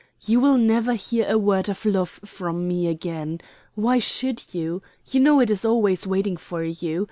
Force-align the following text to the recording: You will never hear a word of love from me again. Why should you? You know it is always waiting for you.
You 0.25 0.39
will 0.39 0.57
never 0.57 0.93
hear 0.95 1.27
a 1.29 1.37
word 1.37 1.69
of 1.69 1.85
love 1.85 2.09
from 2.25 2.67
me 2.67 2.87
again. 2.87 3.39
Why 3.75 3.99
should 3.99 4.51
you? 4.51 4.81
You 5.05 5.19
know 5.19 5.39
it 5.39 5.51
is 5.51 5.63
always 5.63 6.07
waiting 6.07 6.37
for 6.37 6.63
you. 6.63 6.99